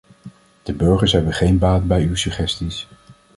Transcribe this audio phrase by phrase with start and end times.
[0.63, 2.87] De burgers hebben geen baat bij uw suggesties.